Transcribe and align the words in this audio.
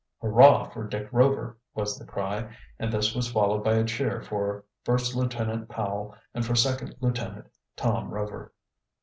"Hurrah 0.19 0.67
for 0.71 0.87
Dick 0.87 1.07
Rover!" 1.11 1.59
was 1.75 1.99
the 1.99 2.05
cry, 2.05 2.55
and 2.79 2.91
this 2.91 3.13
was 3.13 3.31
followed 3.31 3.63
by 3.63 3.73
a 3.75 3.83
cheer 3.83 4.19
for 4.19 4.63
First 4.83 5.15
Lieutenant 5.15 5.69
Powell 5.69 6.15
and 6.33 6.43
for 6.43 6.55
Second 6.55 6.95
Lieutenant 7.01 7.45
Tom 7.75 8.09
Rover. 8.09 8.51